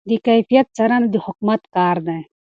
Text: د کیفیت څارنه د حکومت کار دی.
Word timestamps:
د 0.09 0.11
کیفیت 0.27 0.67
څارنه 0.75 1.07
د 1.13 1.15
حکومت 1.25 1.61
کار 1.75 1.97
دی. 2.07 2.21